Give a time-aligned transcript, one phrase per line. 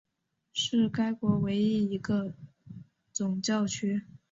[0.51, 2.33] 是该国唯一一个
[3.13, 4.03] 总教区。